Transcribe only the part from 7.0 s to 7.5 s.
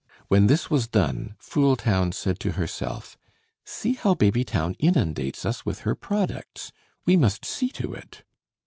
we must